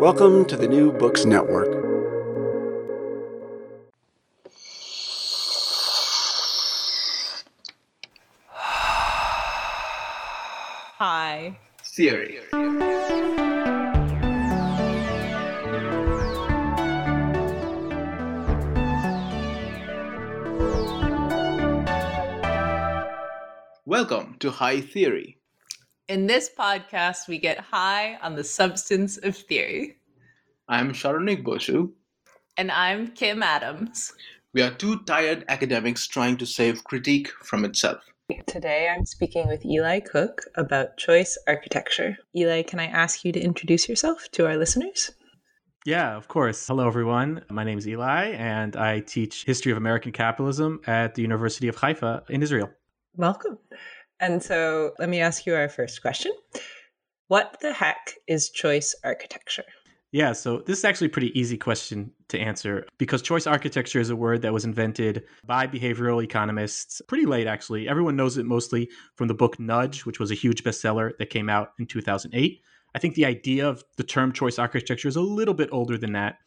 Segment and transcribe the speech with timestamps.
[0.00, 1.68] Welcome to the New Books Network.
[10.96, 11.58] Hi.
[11.84, 12.38] Theory.
[23.84, 25.39] Welcome to High Theory.
[26.10, 29.98] In this podcast, we get high on the substance of theory.
[30.68, 31.92] I'm Saronik Bosu.
[32.56, 34.12] And I'm Kim Adams.
[34.52, 38.02] We are two tired academics trying to save critique from itself.
[38.48, 42.18] Today, I'm speaking with Eli Cook about choice architecture.
[42.34, 45.12] Eli, can I ask you to introduce yourself to our listeners?
[45.86, 46.66] Yeah, of course.
[46.66, 47.44] Hello, everyone.
[47.50, 51.76] My name is Eli, and I teach history of American capitalism at the University of
[51.76, 52.68] Haifa in Israel.
[53.16, 53.58] Welcome.
[54.20, 56.32] And so, let me ask you our first question
[57.28, 59.64] What the heck is choice architecture?
[60.12, 64.10] Yeah, so this is actually a pretty easy question to answer because choice architecture is
[64.10, 67.88] a word that was invented by behavioral economists pretty late, actually.
[67.88, 71.48] Everyone knows it mostly from the book Nudge, which was a huge bestseller that came
[71.48, 72.60] out in 2008.
[72.92, 76.12] I think the idea of the term choice architecture is a little bit older than
[76.14, 76.38] that.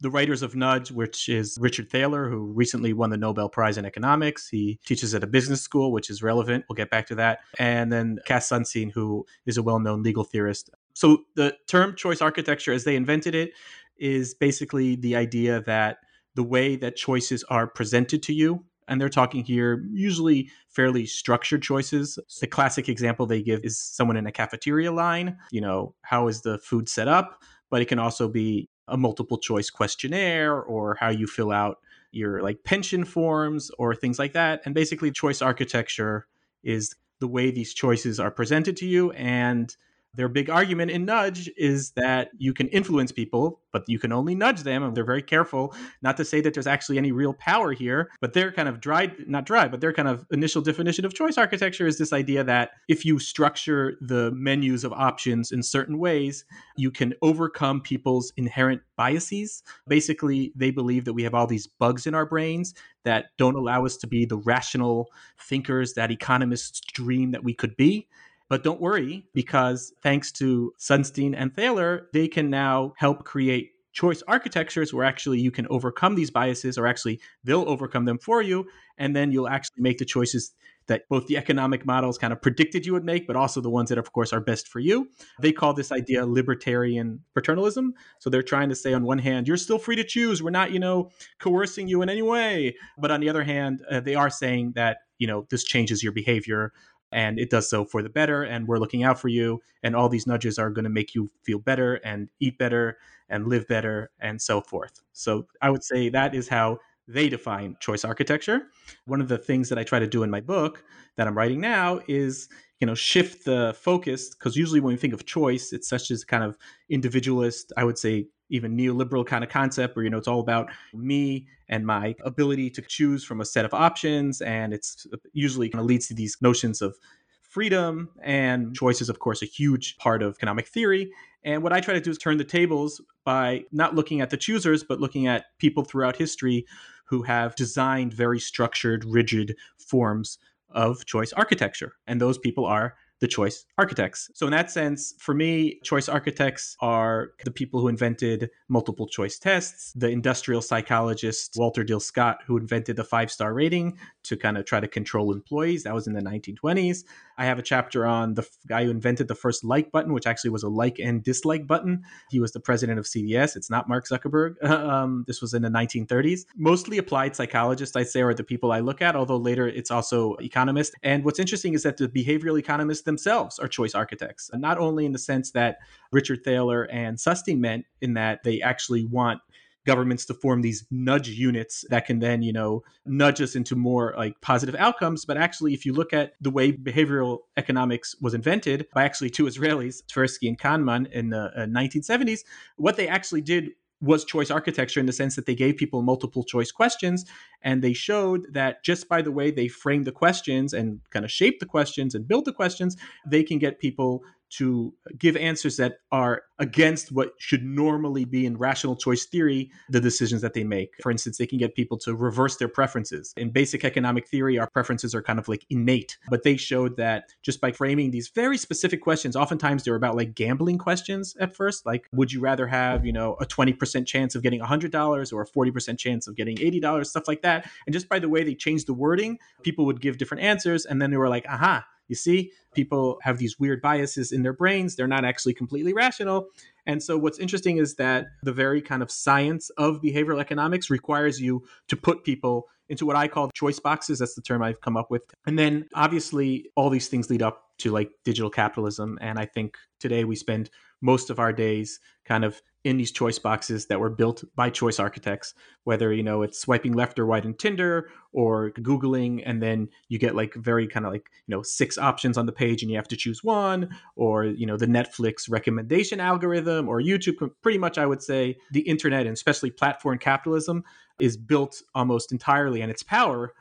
[0.00, 3.84] The writers of Nudge, which is Richard Thaler, who recently won the Nobel Prize in
[3.84, 4.48] Economics.
[4.48, 6.64] He teaches at a business school, which is relevant.
[6.68, 7.40] We'll get back to that.
[7.58, 10.70] And then Cass Sunstein, who is a well known legal theorist.
[10.94, 13.52] So the term choice architecture, as they invented it,
[13.96, 15.98] is basically the idea that
[16.34, 21.62] the way that choices are presented to you, and they're talking here usually fairly structured
[21.62, 22.18] choices.
[22.40, 25.38] The classic example they give is someone in a cafeteria line.
[25.50, 27.42] You know, how is the food set up?
[27.70, 31.78] But it can also be a multiple choice questionnaire or how you fill out
[32.12, 34.62] your like pension forms or things like that.
[34.64, 36.26] And basically, choice architecture
[36.62, 39.74] is the way these choices are presented to you and
[40.16, 44.34] their big argument in Nudge is that you can influence people, but you can only
[44.34, 44.82] nudge them.
[44.82, 48.10] And they're very careful not to say that there's actually any real power here.
[48.20, 51.36] But their kind of dry, not dry, but their kind of initial definition of choice
[51.36, 56.44] architecture is this idea that if you structure the menus of options in certain ways,
[56.76, 59.62] you can overcome people's inherent biases.
[59.88, 62.74] Basically, they believe that we have all these bugs in our brains
[63.04, 65.08] that don't allow us to be the rational
[65.38, 68.08] thinkers that economists dream that we could be.
[68.54, 74.22] But don't worry, because thanks to Sunstein and Thaler, they can now help create choice
[74.28, 78.66] architectures where actually you can overcome these biases, or actually they'll overcome them for you.
[78.96, 80.52] And then you'll actually make the choices
[80.86, 83.88] that both the economic models kind of predicted you would make, but also the ones
[83.88, 85.08] that, of course, are best for you.
[85.40, 87.94] They call this idea libertarian paternalism.
[88.20, 90.44] So they're trying to say, on one hand, you're still free to choose.
[90.44, 91.10] We're not, you know,
[91.40, 92.76] coercing you in any way.
[92.98, 96.12] But on the other hand, uh, they are saying that, you know, this changes your
[96.12, 96.72] behavior
[97.14, 100.08] and it does so for the better and we're looking out for you and all
[100.08, 102.98] these nudges are going to make you feel better and eat better
[103.30, 105.00] and live better and so forth.
[105.12, 108.62] So i would say that is how they define choice architecture.
[109.04, 110.84] One of the things that i try to do in my book
[111.16, 112.48] that i'm writing now is
[112.80, 116.24] you know shift the focus because usually when we think of choice it's such as
[116.24, 116.58] kind of
[116.90, 120.70] individualist i would say even neoliberal kind of concept where you know it's all about
[120.92, 125.80] me and my ability to choose from a set of options and it's usually kind
[125.80, 126.96] of leads to these notions of
[127.42, 131.10] freedom and choice is of course a huge part of economic theory.
[131.44, 134.36] And what i try to do is turn the tables by not looking at the
[134.36, 136.66] choosers but looking at people throughout history
[137.06, 140.38] who have designed very structured rigid forms
[140.70, 141.92] of choice architecture.
[142.06, 144.30] And those people are the choice architects.
[144.34, 149.38] So, in that sense, for me, choice architects are the people who invented multiple choice
[149.38, 154.58] tests, the industrial psychologist Walter Dill Scott, who invented the five star rating to kind
[154.58, 155.84] of try to control employees.
[155.84, 157.04] That was in the 1920s.
[157.36, 160.50] I have a chapter on the guy who invented the first like button, which actually
[160.50, 162.02] was a like and dislike button.
[162.30, 163.56] He was the president of CBS.
[163.56, 164.62] It's not Mark Zuckerberg.
[164.68, 166.46] um, this was in the 1930s.
[166.56, 170.34] Mostly applied psychologists, I'd say, are the people I look at, although later it's also
[170.36, 170.94] economists.
[171.02, 175.06] And what's interesting is that the behavioral economists themselves are choice architects, And not only
[175.06, 175.78] in the sense that
[176.12, 179.40] Richard Thaler and Sunstein meant in that they actually want
[179.86, 184.14] governments to form these nudge units that can then, you know, nudge us into more
[184.16, 185.24] like positive outcomes.
[185.24, 189.44] But actually, if you look at the way behavioral economics was invented by actually two
[189.44, 192.40] Israelis, Tversky and Kahneman in the uh, 1970s,
[192.76, 193.70] what they actually did
[194.04, 197.24] was choice architecture in the sense that they gave people multiple choice questions
[197.62, 201.30] and they showed that just by the way they frame the questions and kind of
[201.30, 202.96] shape the questions and build the questions
[203.26, 204.22] they can get people
[204.58, 210.00] to give answers that are against what should normally be in rational choice theory the
[210.00, 210.94] decisions that they make.
[211.02, 213.32] For instance, they can get people to reverse their preferences.
[213.36, 217.32] In basic economic theory, our preferences are kind of like innate, but they showed that
[217.42, 221.86] just by framing these very specific questions, oftentimes they're about like gambling questions at first,
[221.86, 225.46] like would you rather have, you know, a 20% chance of getting $100 or a
[225.46, 227.68] 40% chance of getting $80, stuff like that.
[227.86, 231.02] And just by the way they changed the wording, people would give different answers and
[231.02, 234.96] then they were like, aha, you see, people have these weird biases in their brains.
[234.96, 236.48] They're not actually completely rational.
[236.86, 241.40] And so, what's interesting is that the very kind of science of behavioral economics requires
[241.40, 244.18] you to put people into what I call choice boxes.
[244.18, 245.22] That's the term I've come up with.
[245.46, 249.18] And then, obviously, all these things lead up to like digital capitalism.
[249.20, 250.70] And I think today we spend
[251.00, 254.98] most of our days kind of in these choice boxes that were built by choice
[254.98, 255.54] architects
[255.84, 260.18] whether you know it's swiping left or right in tinder or googling and then you
[260.18, 262.96] get like very kind of like you know six options on the page and you
[262.96, 267.98] have to choose one or you know the netflix recommendation algorithm or youtube pretty much
[267.98, 270.82] i would say the internet and especially platform capitalism
[271.18, 273.52] is built almost entirely and its power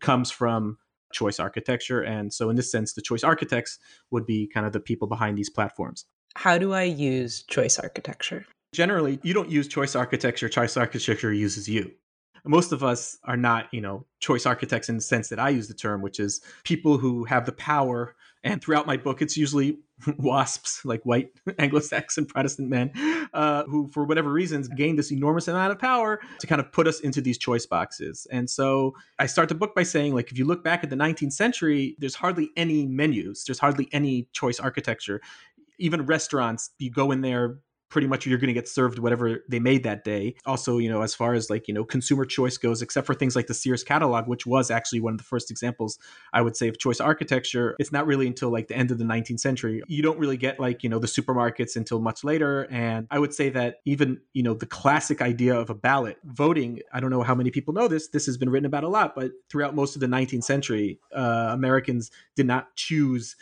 [0.00, 0.78] comes from
[1.12, 3.78] choice architecture and so in this sense the choice architects
[4.10, 8.46] would be kind of the people behind these platforms how do I use choice architecture?
[8.72, 11.92] Generally, you don't use choice architecture, choice architecture uses you.
[12.44, 15.68] Most of us are not, you know, choice architects in the sense that I use
[15.68, 18.16] the term, which is people who have the power.
[18.44, 19.78] And throughout my book, it's usually
[20.18, 22.90] WASPs, like white Anglo-Saxon Protestant men,
[23.32, 26.86] uh, who, for whatever reasons, gained this enormous amount of power to kind of put
[26.88, 28.26] us into these choice boxes.
[28.30, 30.96] And so I start the book by saying, like, if you look back at the
[30.96, 35.20] 19th century, there's hardly any menus, there's hardly any choice architecture
[35.78, 37.58] even restaurants, you go in there
[37.92, 40.34] pretty much you're going to get served whatever they made that day.
[40.46, 43.36] Also, you know, as far as like, you know, consumer choice goes, except for things
[43.36, 45.98] like the Sears catalog, which was actually one of the first examples,
[46.32, 49.04] I would say, of choice architecture, it's not really until like the end of the
[49.04, 49.82] 19th century.
[49.88, 52.66] You don't really get like, you know, the supermarkets until much later.
[52.70, 56.80] And I would say that even, you know, the classic idea of a ballot voting,
[56.94, 59.14] I don't know how many people know this, this has been written about a lot,
[59.14, 63.36] but throughout most of the 19th century, uh, Americans did not choose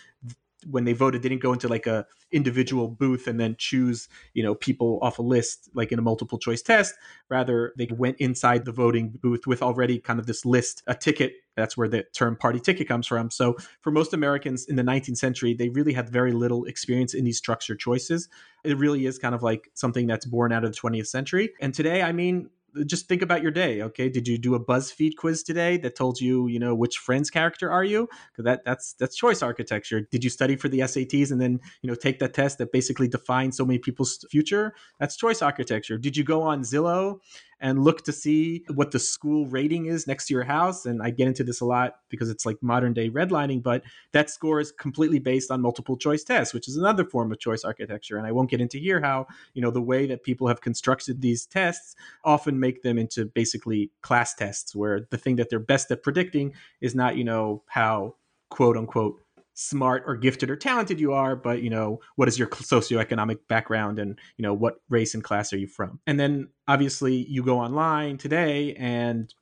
[0.68, 4.42] when they voted, they didn't go into like a individual booth and then choose, you
[4.42, 6.94] know, people off a list like in a multiple choice test.
[7.28, 11.34] Rather, they went inside the voting booth with already kind of this list, a ticket.
[11.56, 13.30] That's where the term party ticket comes from.
[13.30, 17.24] So for most Americans in the 19th century, they really had very little experience in
[17.24, 18.28] these structured choices.
[18.64, 21.50] It really is kind of like something that's born out of the 20th century.
[21.60, 22.50] And today, I mean,
[22.86, 23.82] just think about your day.
[23.82, 27.30] Okay, did you do a BuzzFeed quiz today that told you, you know, which Friends
[27.30, 28.08] character are you?
[28.32, 30.00] Because that that's that's choice architecture.
[30.00, 33.08] Did you study for the SATs and then you know take that test that basically
[33.08, 34.74] defines so many people's future?
[34.98, 35.98] That's choice architecture.
[35.98, 37.20] Did you go on Zillow
[37.60, 40.86] and look to see what the school rating is next to your house.
[40.86, 44.30] And I get into this a lot because it's like modern day redlining, but that
[44.30, 48.16] score is completely based on multiple choice tests, which is another form of choice architecture.
[48.16, 51.20] And I won't get into here how, you know, the way that people have constructed
[51.20, 55.90] these tests often make them into basically class tests where the thing that they're best
[55.90, 58.14] at predicting is not, you know, how
[58.48, 59.20] quote unquote
[59.60, 63.98] smart or gifted or talented you are, but you know, what is your socioeconomic background
[63.98, 66.00] and you know, what race and class are you from?
[66.06, 69.32] And then obviously you go online today and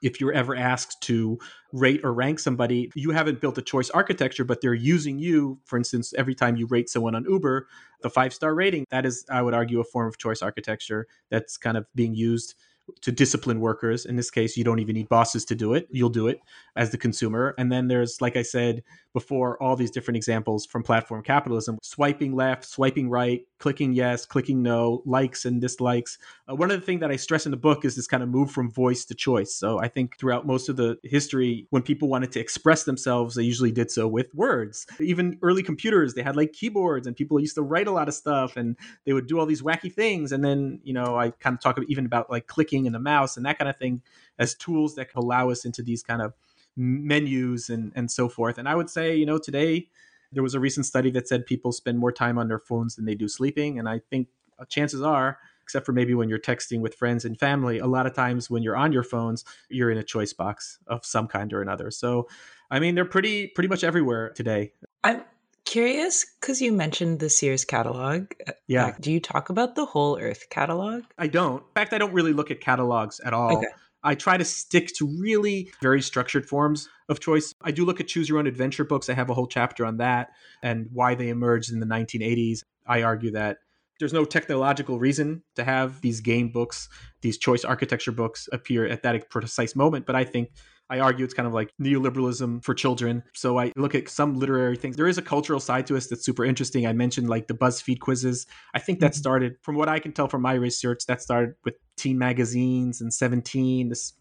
[0.00, 1.38] if you're ever asked to
[1.72, 5.76] rate or rank somebody, you haven't built a choice architecture, but they're using you, for
[5.76, 7.68] instance, every time you rate someone on Uber,
[8.02, 11.56] the five star rating, that is, I would argue, a form of choice architecture that's
[11.56, 12.56] kind of being used
[13.00, 14.06] to discipline workers.
[14.06, 15.88] In this case, you don't even need bosses to do it.
[15.90, 16.40] You'll do it
[16.76, 17.54] as the consumer.
[17.58, 18.82] And then there's, like I said
[19.12, 24.60] before, all these different examples from platform capitalism swiping left, swiping right, clicking yes, clicking
[24.60, 26.18] no, likes and dislikes.
[26.50, 28.28] Uh, one of the things that I stress in the book is this kind of
[28.28, 29.54] move from voice to choice.
[29.54, 33.44] So I think throughout most of the history, when people wanted to express themselves, they
[33.44, 34.84] usually did so with words.
[34.98, 38.14] Even early computers, they had like keyboards and people used to write a lot of
[38.14, 38.76] stuff and
[39.06, 40.32] they would do all these wacky things.
[40.32, 43.36] And then, you know, I kind of talk even about like clicking and the mouse
[43.36, 44.02] and that kind of thing
[44.40, 46.34] as tools that allow us into these kind of
[46.76, 48.58] menus and, and so forth.
[48.58, 49.86] And I would say, you know, today,
[50.32, 53.04] there was a recent study that said people spend more time on their phones than
[53.04, 53.78] they do sleeping.
[53.78, 57.38] And I think uh, chances are, except for maybe when you're texting with friends and
[57.38, 60.78] family, a lot of times when you're on your phones, you're in a choice box
[60.86, 61.90] of some kind or another.
[61.90, 62.28] So,
[62.70, 64.72] I mean, they're pretty pretty much everywhere today.
[65.04, 65.22] I'm
[65.64, 68.32] curious because you mentioned the Sears catalog.
[68.46, 68.94] Uh, yeah.
[69.00, 71.04] Do you talk about the Whole Earth catalog?
[71.18, 71.58] I don't.
[71.58, 73.58] In fact, I don't really look at catalogs at all.
[73.58, 73.68] Okay.
[74.04, 77.54] I try to stick to really very structured forms of choice.
[77.62, 79.08] I do look at choose your own adventure books.
[79.08, 80.30] I have a whole chapter on that
[80.62, 82.64] and why they emerged in the 1980s.
[82.86, 83.58] I argue that
[84.00, 86.88] there's no technological reason to have these game books,
[87.20, 90.50] these choice architecture books appear at that precise moment, but I think
[90.92, 93.22] I argue it's kind of like neoliberalism for children.
[93.32, 94.94] So I look at some literary things.
[94.94, 96.86] There is a cultural side to us that's super interesting.
[96.86, 98.46] I mentioned like the BuzzFeed quizzes.
[98.74, 99.18] I think that mm-hmm.
[99.18, 103.12] started, from what I can tell from my research, that started with teen magazines and
[103.12, 103.88] 17.
[103.88, 104.12] This,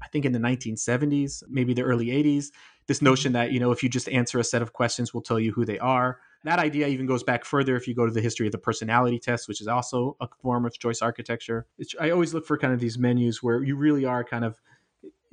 [0.00, 2.52] I think, in the 1970s, maybe the early 80s.
[2.86, 3.06] This mm-hmm.
[3.06, 5.50] notion that you know, if you just answer a set of questions, we'll tell you
[5.50, 6.20] who they are.
[6.44, 9.18] That idea even goes back further if you go to the history of the personality
[9.18, 11.66] test, which is also a form of choice architecture.
[11.78, 14.60] It's, I always look for kind of these menus where you really are kind of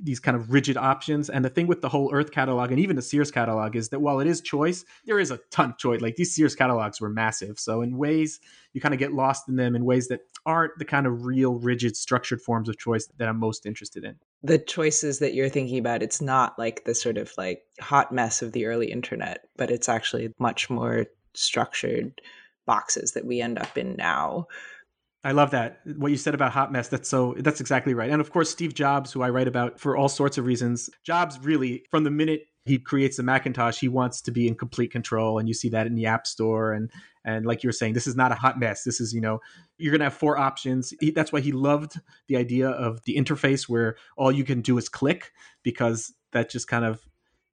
[0.02, 1.30] these kind of rigid options.
[1.30, 4.00] And the thing with the whole Earth catalog and even the Sears catalog is that
[4.00, 6.00] while it is choice, there is a ton of choice.
[6.00, 7.58] Like these Sears catalogs were massive.
[7.58, 8.40] So in ways
[8.72, 11.54] you kind of get lost in them in ways that aren't the kind of real
[11.54, 14.16] rigid structured forms of choice that I'm most interested in.
[14.42, 18.42] The choices that you're thinking about, it's not like the sort of like hot mess
[18.42, 22.20] of the early internet, but it's actually much more structured
[22.66, 24.46] boxes that we end up in now
[25.22, 25.80] I love that.
[25.96, 28.10] What you said about hot mess, that's so that's exactly right.
[28.10, 30.88] And of course Steve Jobs, who I write about for all sorts of reasons.
[31.04, 34.90] Jobs really from the minute he creates the Macintosh, he wants to be in complete
[34.90, 36.90] control and you see that in the App Store and
[37.24, 38.84] and like you were saying, this is not a hot mess.
[38.84, 39.40] This is, you know,
[39.76, 40.94] you're going to have four options.
[41.00, 44.78] He, that's why he loved the idea of the interface where all you can do
[44.78, 47.06] is click because that just kind of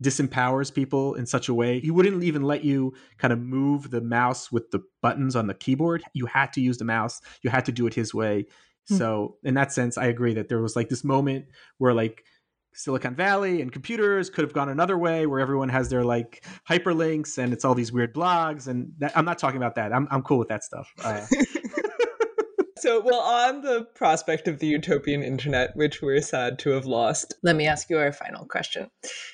[0.03, 1.79] disempowers people in such a way.
[1.79, 5.53] He wouldn't even let you kind of move the mouse with the buttons on the
[5.53, 6.03] keyboard.
[6.13, 7.21] You had to use the mouse.
[7.41, 8.45] You had to do it his way.
[8.87, 8.95] Hmm.
[8.95, 11.45] So, in that sense, I agree that there was like this moment
[11.77, 12.23] where like
[12.73, 17.39] Silicon Valley and computers could have gone another way where everyone has their like hyperlinks
[17.39, 19.91] and it's all these weird blogs and that, I'm not talking about that.
[19.91, 20.87] I'm I'm cool with that stuff.
[21.03, 21.25] Uh,
[22.79, 27.33] So, well, on the prospect of the utopian internet, which we're sad to have lost,
[27.41, 28.89] let me ask you our final question.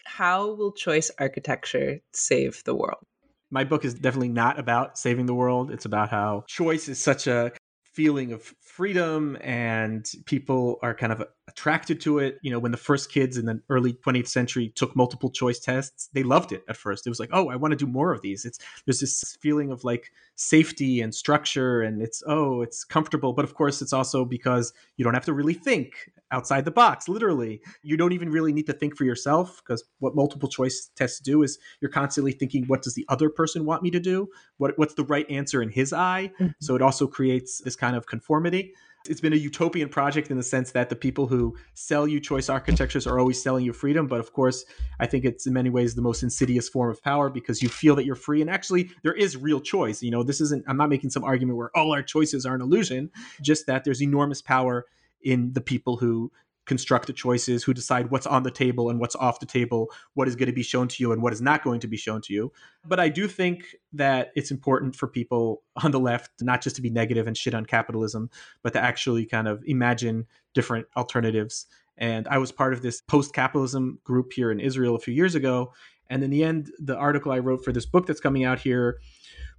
[0.05, 3.03] How will choice architecture save the world?
[3.51, 5.71] My book is definitely not about saving the world.
[5.71, 7.51] It's about how choice is such a
[7.83, 12.37] feeling of freedom and people are kind of attracted to it.
[12.41, 16.09] You know, when the first kids in the early 20th century took multiple choice tests,
[16.13, 17.05] they loved it at first.
[17.05, 18.45] It was like, oh, I want to do more of these.
[18.45, 23.33] It's there's this feeling of like safety and structure and it's oh, it's comfortable.
[23.33, 27.07] But of course, it's also because you don't have to really think outside the box,
[27.07, 27.61] literally.
[27.83, 31.43] You don't even really need to think for yourself because what multiple choice tests do
[31.43, 34.29] is you're constantly thinking, what does the other person want me to do?
[34.57, 36.31] What what's the right answer in his eye?
[36.39, 36.53] Mm-hmm.
[36.59, 38.73] So it also creates this kind of conformity.
[39.09, 42.47] It's been a utopian project in the sense that the people who sell you choice
[42.47, 44.07] architectures are always selling you freedom.
[44.07, 44.63] But of course,
[44.99, 47.95] I think it's in many ways the most insidious form of power because you feel
[47.97, 48.39] that you're free.
[48.39, 50.01] And actually, there is real choice.
[50.01, 52.61] You know, this isn't, I'm not making some argument where all our choices are an
[52.61, 54.85] illusion, just that there's enormous power
[55.21, 56.31] in the people who
[56.65, 60.27] construct the choices, who decide what's on the table and what's off the table, what
[60.27, 62.21] is going to be shown to you and what is not going to be shown
[62.21, 62.51] to you.
[62.85, 66.81] But I do think that it's important for people on the left not just to
[66.81, 68.29] be negative and shit on capitalism,
[68.61, 71.65] but to actually kind of imagine different alternatives.
[71.97, 75.35] And I was part of this post capitalism group here in Israel a few years
[75.35, 75.73] ago.
[76.09, 78.99] And in the end, the article I wrote for this book that's coming out here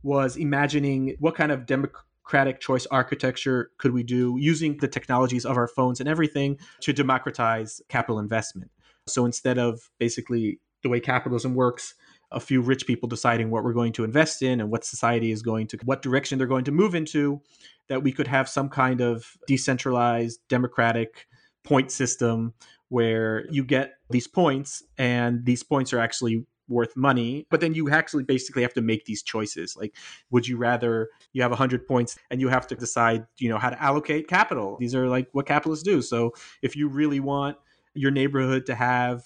[0.03, 5.45] was imagining what kind of democratic democratic choice architecture could we do using the technologies
[5.45, 8.71] of our phones and everything to democratize capital investment?
[9.07, 11.95] So instead of basically the way capitalism works,
[12.33, 15.43] a few rich people deciding what we're going to invest in and what society is
[15.43, 17.41] going to, what direction they're going to move into,
[17.89, 21.27] that we could have some kind of decentralized, democratic
[21.63, 22.55] point system
[22.89, 27.91] where you get these points and these points are actually worth money but then you
[27.91, 29.95] actually basically have to make these choices like
[30.31, 33.71] would you rather you have 100 points and you have to decide you know how
[33.71, 37.57] to allocate capital these are like what capitalists do so if you really want
[37.95, 39.25] your neighborhood to have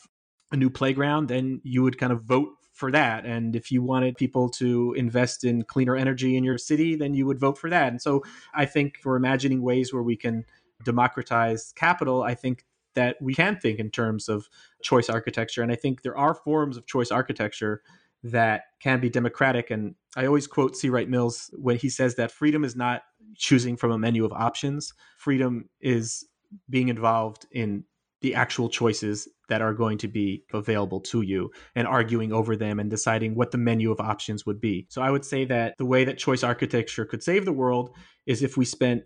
[0.53, 3.27] a new playground then you would kind of vote for that.
[3.27, 7.27] And if you wanted people to invest in cleaner energy in your city, then you
[7.27, 7.89] would vote for that.
[7.89, 8.23] And so
[8.55, 10.45] I think for imagining ways where we can
[10.85, 12.65] democratize capital, I think
[12.99, 14.49] that we can think in terms of
[14.83, 15.63] choice architecture.
[15.63, 17.81] And I think there are forms of choice architecture
[18.25, 19.71] that can be democratic.
[19.71, 20.89] And I always quote C.
[20.89, 23.03] Wright Mills when he says that freedom is not
[23.37, 26.27] choosing from a menu of options, freedom is
[26.69, 27.85] being involved in
[28.21, 32.81] the actual choices that are going to be available to you and arguing over them
[32.81, 34.89] and deciding what the menu of options would be.
[34.91, 37.95] So I would say that the way that choice architecture could save the world
[38.27, 39.05] is if we spent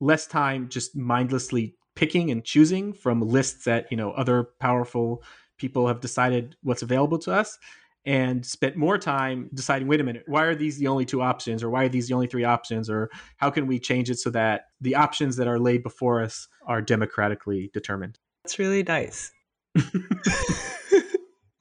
[0.00, 5.22] less time just mindlessly picking and choosing from lists that, you know, other powerful
[5.58, 7.58] people have decided what's available to us
[8.06, 11.62] and spent more time deciding wait a minute why are these the only two options
[11.62, 13.08] or why are these the only three options or
[13.38, 16.82] how can we change it so that the options that are laid before us are
[16.82, 18.18] democratically determined?
[18.44, 19.32] It's really nice.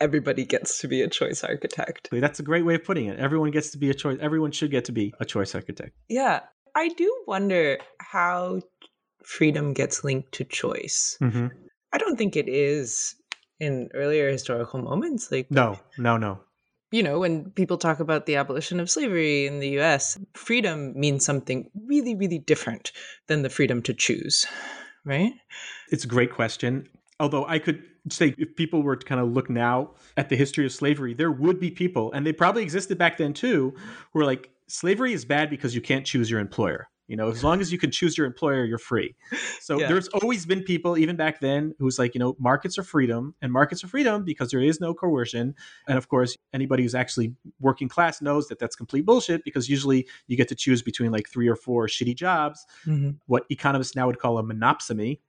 [0.02, 2.10] Everybody gets to be a choice architect.
[2.12, 3.20] That's a great way of putting it.
[3.20, 5.94] Everyone gets to be a choice everyone should get to be a choice architect.
[6.10, 6.42] Yeah
[6.76, 8.62] i do wonder how
[9.24, 11.18] freedom gets linked to choice.
[11.22, 11.48] Mm-hmm.
[11.94, 13.16] i don't think it is
[13.60, 16.40] in earlier historical moments like no no no.
[16.92, 21.26] you know when people talk about the abolition of slavery in the US freedom means
[21.26, 22.92] something really really different
[23.28, 24.46] than the freedom to choose
[25.06, 25.34] right?
[25.90, 26.88] It's a great question.
[27.20, 30.66] Although i could say if people were to kind of look now at the history
[30.66, 33.74] of slavery there would be people and they probably existed back then too
[34.12, 37.44] who are like slavery is bad because you can't choose your employer you know, as
[37.44, 39.16] long as you can choose your employer, you're free.
[39.62, 39.88] So yeah.
[39.88, 43.50] there's always been people, even back then, who's like, you know, markets are freedom and
[43.50, 45.56] markets are freedom because there is no coercion.
[45.88, 50.06] And of course, anybody who's actually working class knows that that's complete bullshit because usually
[50.28, 53.12] you get to choose between like three or four shitty jobs, mm-hmm.
[53.28, 55.20] what economists now would call a monopsony.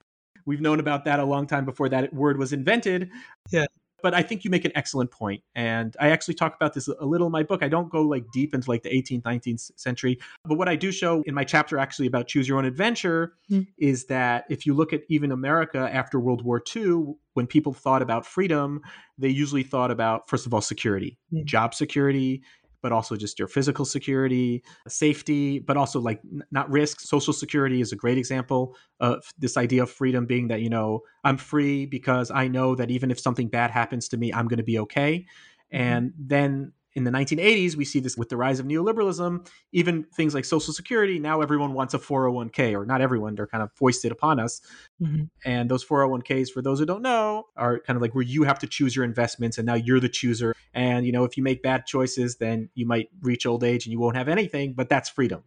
[0.46, 3.10] We've known about that a long time before that word was invented.
[3.52, 3.66] Yeah
[4.04, 5.42] but I think you make an excellent point.
[5.54, 7.62] And I actually talk about this a little in my book.
[7.62, 10.18] I don't go like deep into like the 18th, 19th century.
[10.44, 13.66] But what I do show in my chapter actually about choose your own adventure mm.
[13.78, 18.02] is that if you look at even America after World War II, when people thought
[18.02, 18.82] about freedom,
[19.16, 21.42] they usually thought about, first of all, security, mm.
[21.46, 22.42] job security,
[22.84, 27.00] but also just your physical security, safety, but also like not risk.
[27.00, 31.00] Social security is a great example of this idea of freedom being that, you know,
[31.24, 34.58] I'm free because I know that even if something bad happens to me, I'm going
[34.58, 35.24] to be okay.
[35.72, 35.82] Mm-hmm.
[35.82, 40.34] And then in the 1980s, we see this with the rise of neoliberalism, even things
[40.34, 41.18] like Social Security.
[41.18, 44.60] Now everyone wants a 401k, or not everyone, they're kind of foisted upon us.
[45.02, 45.24] Mm-hmm.
[45.44, 48.59] And those 401ks, for those who don't know, are kind of like where you have
[48.61, 50.54] to choose your investments and now you're the chooser.
[50.72, 53.92] And, you know, if you make bad choices, then you might reach old age and
[53.92, 55.42] you won't have anything, but that's freedom.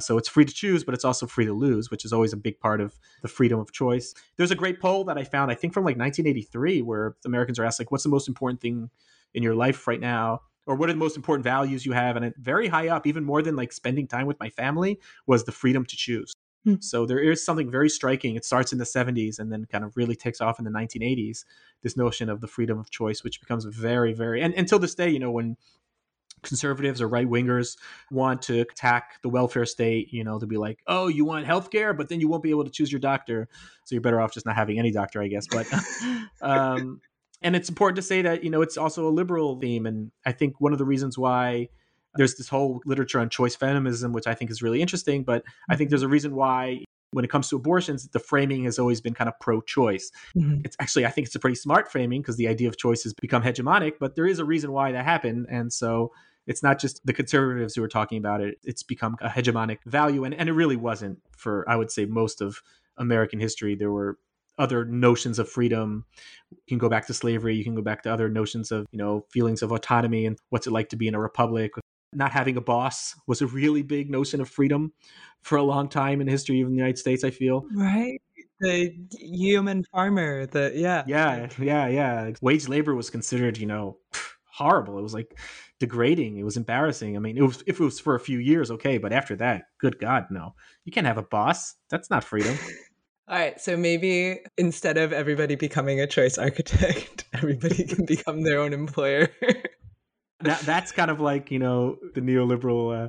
[0.00, 2.36] So it's free to choose, but it's also free to lose, which is always a
[2.36, 4.14] big part of the freedom of choice.
[4.36, 7.64] There's a great poll that I found, I think from like 1983, where Americans are
[7.64, 8.90] asked, like, what's the most important thing
[9.34, 10.42] in your life right now?
[10.66, 13.24] Or what are the most important values you have and it, very high up even
[13.24, 16.32] more than like spending time with my family was the freedom to choose
[16.64, 16.74] hmm.
[16.80, 19.96] so there is something very striking it starts in the 70s and then kind of
[19.96, 21.44] really takes off in the 1980s
[21.82, 25.08] this notion of the freedom of choice which becomes very very and until this day
[25.08, 25.56] you know when
[26.42, 27.76] conservatives or right wingers
[28.10, 31.70] want to attack the welfare state, you know, to be like, oh, you want health
[31.70, 33.48] care, but then you won't be able to choose your doctor.
[33.84, 35.46] So you're better off just not having any doctor, I guess.
[35.46, 35.66] But
[36.40, 37.00] um,
[37.42, 40.32] and it's important to say that you know it's also a liberal theme and i
[40.32, 41.68] think one of the reasons why
[42.16, 45.76] there's this whole literature on choice feminism which i think is really interesting but i
[45.76, 45.92] think mm-hmm.
[45.92, 49.28] there's a reason why when it comes to abortions the framing has always been kind
[49.28, 50.60] of pro-choice mm-hmm.
[50.64, 53.14] it's actually i think it's a pretty smart framing because the idea of choice has
[53.14, 56.12] become hegemonic but there is a reason why that happened and so
[56.46, 60.24] it's not just the conservatives who are talking about it it's become a hegemonic value
[60.24, 62.62] and, and it really wasn't for i would say most of
[62.98, 64.18] american history there were
[64.58, 66.04] other notions of freedom.
[66.50, 67.54] You can go back to slavery.
[67.54, 70.66] You can go back to other notions of, you know, feelings of autonomy and what's
[70.66, 71.72] it like to be in a republic.
[72.12, 74.92] Not having a boss was a really big notion of freedom
[75.40, 77.64] for a long time in history of the United States, I feel.
[77.74, 78.20] Right.
[78.60, 81.02] The yeoman farmer, the, yeah.
[81.06, 82.30] Yeah, yeah, yeah.
[82.42, 83.96] Wage labor was considered, you know,
[84.44, 84.98] horrible.
[84.98, 85.38] It was like
[85.80, 86.36] degrading.
[86.36, 87.16] It was embarrassing.
[87.16, 89.64] I mean, it was if it was for a few years, okay, but after that,
[89.78, 90.54] good God, no.
[90.84, 91.74] You can't have a boss.
[91.90, 92.56] That's not freedom.
[93.28, 98.60] All right, so maybe instead of everybody becoming a choice architect, everybody can become their
[98.60, 99.28] own employer.
[100.40, 103.08] that that's kind of like you know the neoliberal uh,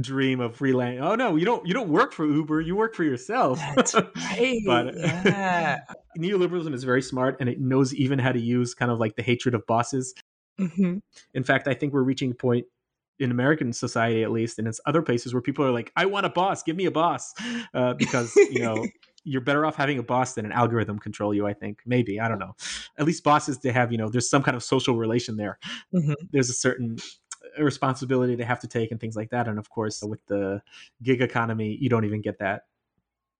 [0.00, 0.98] dream of freelance.
[1.00, 3.60] Oh no, you don't you don't work for Uber, you work for yourself.
[3.76, 4.60] That's right.
[4.66, 5.78] but yeah.
[6.18, 9.22] neoliberalism is very smart, and it knows even how to use kind of like the
[9.22, 10.12] hatred of bosses.
[10.60, 10.98] Mm-hmm.
[11.34, 12.66] In fact, I think we're reaching a point
[13.20, 16.26] in American society, at least, and it's other places where people are like, "I want
[16.26, 17.32] a boss, give me a boss,"
[17.74, 18.84] uh, because you know
[19.24, 21.46] you're better off having a boss than an algorithm control you.
[21.46, 22.54] I think maybe I don't know.
[22.98, 25.58] At least bosses they have you know there's some kind of social relation there.
[25.94, 26.14] Mhm.
[26.30, 26.98] There's a certain
[27.58, 29.48] responsibility they have to take and things like that.
[29.48, 30.62] And of course, with the
[31.02, 32.62] gig economy, you don't even get that.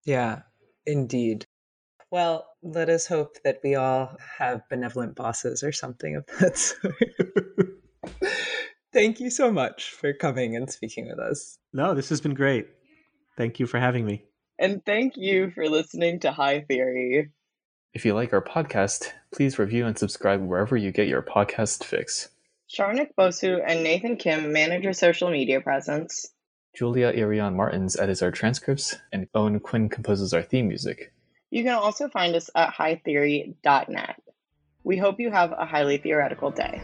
[0.04, 0.42] Yeah,
[0.86, 1.46] indeed.
[2.10, 6.94] Well, let us hope that we all have benevolent bosses or something of that sort.
[8.92, 11.58] Thank you so much for coming and speaking with us.
[11.72, 12.66] No, this has been great.
[13.38, 14.26] Thank you for having me.
[14.62, 17.32] And thank you for listening to High Theory.
[17.94, 22.28] If you like our podcast, please review and subscribe wherever you get your podcast fix.
[22.72, 26.28] Saronik Bosu and Nathan Kim manage our social media presence.
[26.76, 31.12] Julia Irion Martins edits our transcripts, and Owen Quinn composes our theme music.
[31.50, 34.22] You can also find us at hightheory.net.
[34.84, 36.80] We hope you have a highly theoretical day.